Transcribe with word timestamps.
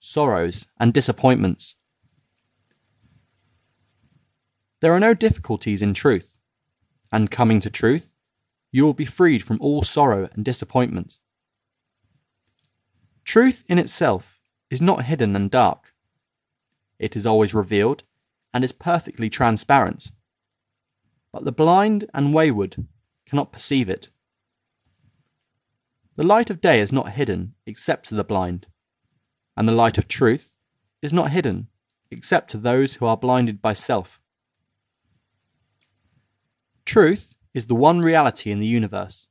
sorrows, 0.00 0.66
and 0.78 0.92
disappointments. 0.92 1.76
There 4.80 4.92
are 4.92 5.00
no 5.00 5.14
difficulties 5.14 5.82
in 5.82 5.94
truth, 5.94 6.38
and 7.10 7.30
coming 7.30 7.60
to 7.60 7.70
truth, 7.70 8.12
you 8.70 8.84
will 8.84 8.94
be 8.94 9.04
freed 9.04 9.42
from 9.42 9.58
all 9.60 9.82
sorrow 9.82 10.28
and 10.34 10.44
disappointment. 10.44 11.18
Truth 13.24 13.64
in 13.68 13.78
itself 13.78 14.38
is 14.70 14.80
not 14.80 15.04
hidden 15.04 15.34
and 15.34 15.50
dark. 15.50 15.94
It 16.98 17.16
is 17.16 17.26
always 17.26 17.54
revealed 17.54 18.04
and 18.52 18.64
is 18.64 18.72
perfectly 18.72 19.28
transparent. 19.30 20.10
But 21.32 21.44
the 21.44 21.52
blind 21.52 22.06
and 22.14 22.32
wayward 22.34 22.76
cannot 23.26 23.52
perceive 23.52 23.88
it. 23.88 24.08
The 26.16 26.24
light 26.24 26.50
of 26.50 26.60
day 26.60 26.80
is 26.80 26.90
not 26.90 27.12
hidden 27.12 27.54
except 27.66 28.08
to 28.08 28.14
the 28.14 28.24
blind, 28.24 28.66
and 29.58 29.68
the 29.68 29.72
light 29.72 29.98
of 29.98 30.06
truth 30.06 30.54
is 31.02 31.12
not 31.12 31.32
hidden 31.32 31.66
except 32.12 32.48
to 32.48 32.56
those 32.56 32.94
who 32.94 33.06
are 33.06 33.16
blinded 33.16 33.60
by 33.60 33.72
self. 33.72 34.20
Truth 36.84 37.34
is 37.52 37.66
the 37.66 37.74
one 37.74 38.00
reality 38.00 38.52
in 38.52 38.60
the 38.60 38.68
universe, 38.68 39.26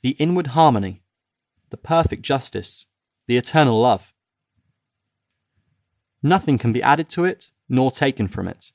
the 0.00 0.10
inward 0.10 0.48
harmony, 0.48 1.02
the 1.70 1.76
perfect 1.76 2.22
justice, 2.22 2.86
the 3.26 3.36
eternal 3.36 3.80
love. 3.80 4.14
Nothing 6.22 6.56
can 6.56 6.72
be 6.72 6.82
added 6.82 7.08
to 7.10 7.24
it 7.24 7.50
nor 7.68 7.90
taken 7.90 8.28
from 8.28 8.46
it. 8.46 8.70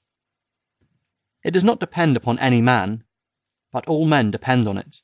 It 1.46 1.52
does 1.52 1.64
not 1.64 1.80
depend 1.80 2.18
upon 2.18 2.40
any 2.40 2.62
man, 2.62 3.06
but 3.72 3.88
all 3.88 4.06
men 4.06 4.32
depend 4.32 4.68
on 4.68 4.78
it. 4.78 5.02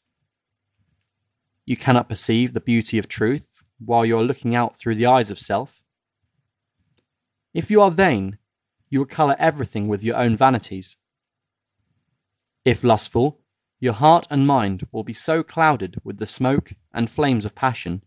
You 1.66 1.77
cannot 1.77 2.09
perceive 2.09 2.52
the 2.52 2.59
beauty 2.59 2.98
of 2.98 3.08
truth 3.08 3.51
while 3.84 4.05
you 4.05 4.17
are 4.17 4.23
looking 4.23 4.55
out 4.55 4.77
through 4.77 4.95
the 4.95 5.05
eyes 5.05 5.31
of 5.31 5.40
self. 5.40 5.84
If 7.53 7.70
you 7.70 7.81
are 7.81 7.91
vain, 7.91 8.38
you 8.89 9.00
will 9.00 9.06
colour 9.06 9.36
everything 9.39 9.88
with 9.88 10.03
your 10.03 10.17
own 10.17 10.38
vanities. 10.38 10.97
If 12.64 12.83
lustful, 12.83 13.39
your 13.80 13.94
heart 13.94 14.28
and 14.30 14.45
mind 14.45 14.88
will 14.91 15.03
be 15.03 15.14
so 15.14 15.41
clouded 15.41 16.00
with 16.03 16.19
the 16.19 16.28
smoke 16.28 16.73
and 16.94 17.09
flames 17.09 17.45
of 17.45 17.56
passion 17.56 18.03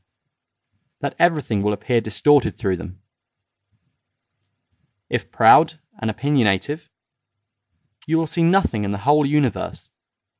that 1.00 1.16
everything 1.18 1.62
will 1.62 1.72
appear 1.72 2.00
distorted 2.00 2.56
through 2.56 2.76
them. 2.76 3.00
If 5.10 5.30
proud 5.30 5.74
and 6.00 6.10
opinionative, 6.10 6.88
you 8.06 8.18
will 8.18 8.26
see 8.26 8.42
nothing 8.42 8.84
in 8.84 8.92
the 8.92 8.98
whole 8.98 9.26
universe 9.26 9.90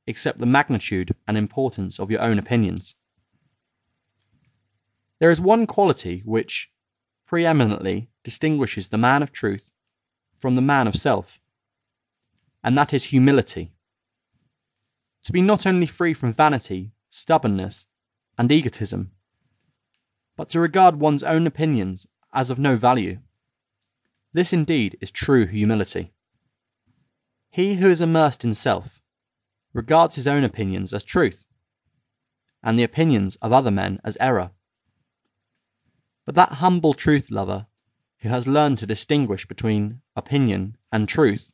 except 0.07 0.39
the 0.39 0.47
magnitude 0.47 1.15
and 1.27 1.37
importance 1.37 1.99
of 1.99 2.11
your 2.11 2.23
own 2.23 2.39
opinions. 2.39 2.95
There 5.21 5.31
is 5.31 5.41
one 5.41 5.67
quality 5.67 6.23
which 6.25 6.71
preeminently 7.27 8.11
distinguishes 8.23 8.89
the 8.89 8.99
man 8.99 9.23
of 9.23 9.33
truth 9.33 9.71
from 10.39 10.55
the 10.55 10.63
man 10.63 10.87
of 10.87 10.97
self, 10.97 11.41
and 12.63 12.77
that 12.77 12.93
is 12.93 13.05
humility. 13.05 13.73
To 15.25 15.33
be 15.33 15.41
not 15.41 15.67
only 15.67 15.87
free 15.87 16.15
from 16.15 16.33
vanity, 16.33 16.93
stubbornness, 17.09 17.87
and 18.37 18.51
egotism, 18.51 19.13
but 20.37 20.49
to 20.51 20.61
regard 20.61 20.97
one's 20.97 21.23
own 21.23 21.47
opinions 21.47 22.07
as 22.33 22.51
of 22.51 22.59
no 22.59 22.77
value. 22.77 23.21
This 24.33 24.53
indeed 24.53 24.99
is 25.01 25.11
true 25.11 25.47
humility. 25.47 26.13
He 27.51 27.77
who 27.77 27.89
is 27.89 28.01
immersed 28.01 28.45
in 28.45 28.53
self 28.55 29.01
regards 29.73 30.17
his 30.17 30.27
own 30.27 30.45
opinions 30.45 30.93
as 30.93 31.05
truth, 31.05 31.47
and 32.63 32.79
the 32.79 32.85
opinions 32.85 33.37
of 33.37 33.53
other 33.53 33.71
men 33.71 34.01
as 34.05 34.17
error. 34.21 34.51
But 36.27 36.35
that 36.37 36.53
humble 36.55 36.95
truth 36.95 37.31
lover 37.31 37.67
who 38.21 38.29
has 38.31 38.47
learned 38.47 38.79
to 38.79 38.87
distinguish 38.87 39.47
between 39.47 40.01
opinion 40.17 40.77
and 40.91 41.09
truth 41.09 41.53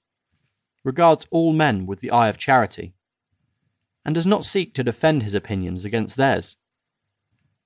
regards 0.85 1.27
all 1.31 1.53
men 1.53 1.87
with 1.87 2.01
the 2.01 2.11
eye 2.11 2.29
of 2.29 2.39
charity, 2.39 2.95
and 4.05 4.15
does 4.15 4.27
not 4.27 4.45
seek 4.45 4.73
to 4.75 4.85
defend 4.85 5.23
his 5.23 5.35
opinions 5.35 5.85
against 5.85 6.17
theirs, 6.17 6.57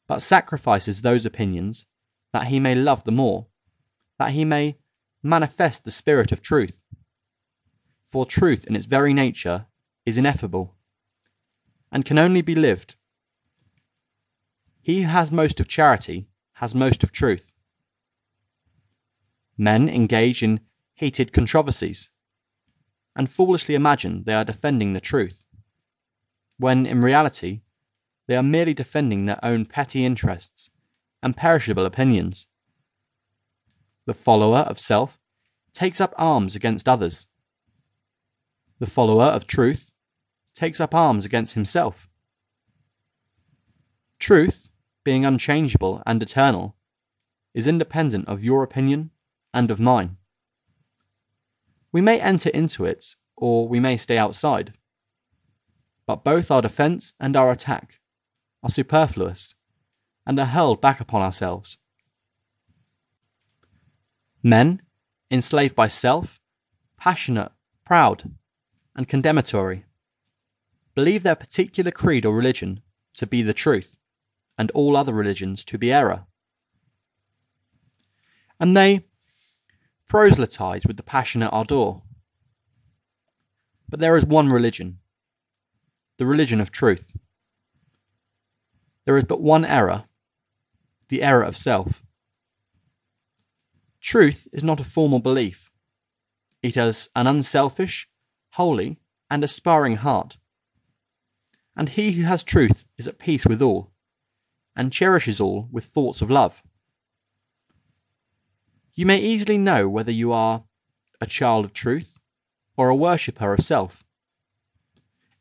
but 0.07 0.23
sacrifices 0.23 1.03
those 1.03 1.25
opinions 1.25 1.87
that 2.33 2.49
he 2.49 2.59
may 2.59 2.75
love 2.75 3.05
the 3.05 3.13
more, 3.13 3.47
that 4.19 4.33
he 4.33 4.45
may 4.45 4.77
manifest 5.23 5.85
the 5.85 5.91
spirit 5.91 6.33
of 6.33 6.43
truth. 6.43 6.83
For 8.03 8.27
truth 8.27 8.67
in 8.67 8.75
its 8.75 8.87
very 8.87 9.13
nature 9.13 9.67
is 10.05 10.19
ineffable, 10.19 10.75
and 11.93 12.05
can 12.05 12.19
only 12.19 12.43
be 12.43 12.55
lived. 12.55 12.97
He 14.81 15.03
who 15.03 15.09
has 15.09 15.31
most 15.31 15.61
of 15.61 15.69
charity 15.69 16.29
has 16.55 16.75
most 16.75 17.03
of 17.03 17.13
truth. 17.13 17.55
Men 19.57 19.89
engage 19.89 20.43
in 20.43 20.61
heated 20.95 21.33
controversies 21.33 22.09
and 23.17 23.31
foolishly 23.31 23.75
imagine 23.75 24.25
they 24.25 24.35
are 24.35 24.45
defending 24.45 24.93
the 24.93 25.01
truth, 25.01 25.45
when 26.59 26.87
in 26.87 27.01
reality 27.01 27.63
they 28.27 28.37
are 28.37 28.43
merely 28.43 28.75
defending 28.75 29.27
their 29.27 29.45
own 29.45 29.65
petty 29.65 30.05
interests 30.05 30.71
and 31.23 31.37
perishable 31.37 31.87
opinions. 31.87 32.49
The 34.07 34.15
follower 34.15 34.61
of 34.61 34.79
self 34.79 35.19
takes 35.73 36.01
up 36.01 36.15
arms 36.17 36.57
against 36.57 36.89
others. 36.89 37.29
The 38.79 38.87
follower 38.87 39.27
of 39.27 39.47
truth 39.47 39.93
takes 40.55 40.81
up 40.81 40.95
arms 40.95 41.25
against 41.25 41.55
himself. 41.55 42.09
Truth 44.19 44.71
being 45.05 45.25
unchangeable 45.25 46.03
and 46.07 46.23
eternal, 46.23 46.77
is 47.55 47.69
independent 47.69 48.27
of 48.27 48.43
your 48.43 48.63
opinion 48.63 49.11
and 49.53 49.71
of 49.71 49.79
mine. 49.79 50.17
We 51.93 52.01
may 52.01 52.21
enter 52.21 52.51
into 52.51 52.85
it, 52.85 53.15
or 53.37 53.69
we 53.69 53.79
may 53.79 53.97
stay 53.97 54.19
outside. 54.19 54.73
But 56.07 56.25
both 56.25 56.51
our 56.51 56.63
defence 56.63 57.13
and 57.21 57.37
our 57.37 57.51
attack 57.51 58.01
are 58.63 58.71
superfluous 58.71 59.55
and 60.27 60.41
are 60.41 60.47
hurled 60.47 60.81
back 60.81 61.01
upon 61.01 61.23
ourselves. 61.23 61.79
Men, 64.43 64.83
enslaved 65.31 65.77
by 65.77 65.87
self, 65.87 66.41
passionate, 66.99 67.53
proud, 67.85 68.35
and 68.97 69.09
condemnatory, 69.09 69.85
believe 70.95 71.23
their 71.23 71.35
particular 71.35 71.91
creed 71.91 72.27
or 72.27 72.35
religion 72.35 72.83
to 73.15 73.27
be 73.27 73.43
the 73.43 73.55
truth 73.55 73.97
and 74.57 74.71
all 74.73 74.97
other 74.97 75.13
religions 75.13 75.65
to 75.65 75.79
be 75.79 75.93
error. 75.93 76.27
And 78.61 78.77
they 78.77 79.07
proselytize 80.09 80.87
with 80.87 80.97
the 80.97 81.03
passionate 81.03 81.51
ardour. 81.51 82.03
But 83.89 84.01
there 84.01 84.17
is 84.17 84.25
one 84.25 84.49
religion, 84.49 84.99
the 86.19 86.27
religion 86.27 86.61
of 86.61 86.71
truth. 86.71 87.17
There 89.05 89.17
is 89.17 89.25
but 89.25 89.41
one 89.41 89.65
error, 89.65 90.05
the 91.09 91.23
error 91.23 91.43
of 91.43 91.57
self. 91.57 92.03
Truth 94.01 94.49
is 94.53 94.63
not 94.63 94.81
a 94.81 94.85
formal 94.85 95.19
belief. 95.19 95.71
It 96.63 96.77
is 96.77 97.09
an 97.15 97.27
unselfish, 97.27 98.09
holy, 98.53 98.99
and 99.31 99.43
aspiring 99.43 99.97
heart. 99.97 100.39
And 101.77 101.89
he 101.89 102.13
who 102.13 102.23
has 102.23 102.43
truth 102.43 102.87
is 102.97 103.09
at 103.09 103.19
peace 103.19 103.47
with 103.47 103.61
all 103.61 103.94
and 104.77 104.93
cherishes 104.93 105.41
all 105.41 105.69
with 105.71 105.87
thoughts 105.87 106.21
of 106.23 106.31
love. 106.31 106.63
You 108.95 109.07
may 109.07 109.19
easily 109.19 109.59
know 109.59 109.89
whether 109.89 110.13
you 110.13 110.33
are 110.33 110.65
a 111.21 111.27
child 111.27 111.65
of 111.65 111.73
truth 111.73 112.19
or 112.77 112.89
a 112.89 112.95
worshipper 112.95 113.55
of 113.55 113.65
self 113.65 114.05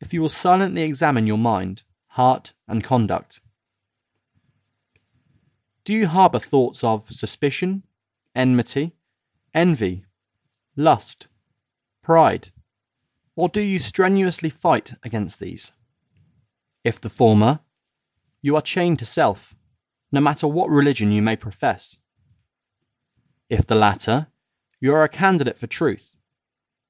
if 0.03 0.13
you 0.13 0.21
will 0.21 0.27
silently 0.27 0.81
examine 0.81 1.25
your 1.25 1.37
mind, 1.37 1.83
heart, 2.07 2.53
and 2.67 2.83
conduct. 2.83 3.39
Do 5.85 5.93
you 5.93 6.07
harbour 6.07 6.39
thoughts 6.39 6.83
of 6.83 7.09
suspicion, 7.09 7.83
enmity, 8.35 8.97
envy, 9.53 10.03
lust, 10.75 11.27
pride, 12.01 12.49
or 13.37 13.47
do 13.47 13.61
you 13.61 13.79
strenuously 13.79 14.49
fight 14.49 14.93
against 15.03 15.39
these? 15.39 15.71
If 16.83 16.99
the 16.99 17.09
former, 17.09 17.61
you 18.43 18.57
are 18.57 18.61
chained 18.61 18.99
to 18.99 19.05
self, 19.05 19.55
no 20.11 20.19
matter 20.19 20.45
what 20.45 20.69
religion 20.69 21.11
you 21.11 21.21
may 21.21 21.35
profess. 21.35 21.97
If 23.49 23.65
the 23.65 23.73
latter, 23.73 24.27
you 24.81 24.93
are 24.93 25.05
a 25.05 25.09
candidate 25.09 25.57
for 25.57 25.65
truth, 25.65 26.17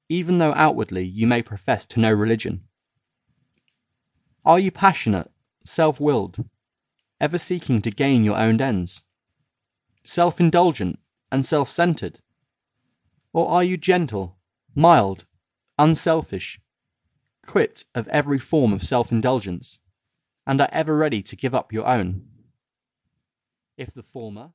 even 0.08 0.38
though 0.38 0.52
outwardly 0.54 1.04
you 1.04 1.28
may 1.28 1.42
profess 1.42 1.86
to 1.86 2.00
no 2.00 2.12
religion. 2.12 2.64
Are 4.44 4.58
you 4.58 4.72
passionate, 4.72 5.30
self 5.64 6.00
willed, 6.00 6.44
ever 7.20 7.38
seeking 7.38 7.80
to 7.82 7.90
gain 7.92 8.24
your 8.24 8.36
own 8.36 8.60
ends? 8.60 9.04
Self 10.02 10.40
indulgent 10.40 10.98
and 11.30 11.46
self 11.46 11.70
centered? 11.70 12.18
Or 13.32 13.48
are 13.48 13.62
you 13.62 13.76
gentle, 13.76 14.38
mild, 14.74 15.24
unselfish, 15.78 16.60
quit 17.46 17.84
of 17.94 18.08
every 18.08 18.40
form 18.40 18.72
of 18.72 18.82
self 18.82 19.12
indulgence? 19.12 19.78
And 20.46 20.60
are 20.60 20.68
ever 20.72 20.96
ready 20.96 21.22
to 21.22 21.36
give 21.36 21.54
up 21.54 21.72
your 21.72 21.86
own. 21.86 22.26
If 23.76 23.92
the 23.92 24.02
former, 24.02 24.50